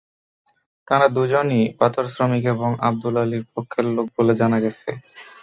[0.87, 4.89] তাঁরা দুজনই পাথরশ্রমিক এবং আবদুল আলীর পক্ষের লোক বলে জানা গেছে।